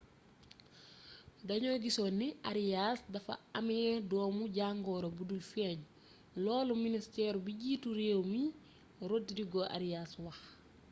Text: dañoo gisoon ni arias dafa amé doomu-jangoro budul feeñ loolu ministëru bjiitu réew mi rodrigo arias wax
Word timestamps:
dañoo 1.47 1.81
gisoon 1.83 2.13
ni 2.19 2.27
arias 2.49 2.99
dafa 3.13 3.33
amé 3.57 3.77
doomu-jangoro 4.09 5.07
budul 5.17 5.41
feeñ 5.51 5.79
loolu 6.43 6.73
ministëru 6.85 7.37
bjiitu 7.45 7.87
réew 7.99 8.21
mi 8.33 8.41
rodrigo 9.09 9.61
arias 9.75 10.11
wax 10.23 10.39